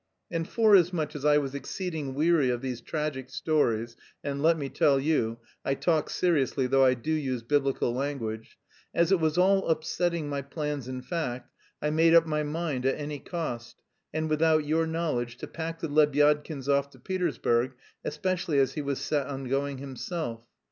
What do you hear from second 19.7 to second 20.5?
himself.